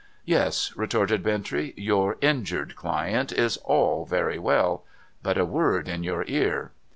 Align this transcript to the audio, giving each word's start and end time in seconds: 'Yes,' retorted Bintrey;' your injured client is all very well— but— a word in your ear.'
'Yes,' 0.25 0.75
retorted 0.75 1.21
Bintrey;' 1.21 1.75
your 1.89 2.17
injured 2.21 2.75
client 2.75 3.31
is 3.31 3.57
all 3.57 4.03
very 4.07 4.39
well— 4.39 4.83
but— 5.21 5.37
a 5.37 5.45
word 5.45 5.87
in 5.87 6.03
your 6.03 6.25
ear.' 6.27 6.71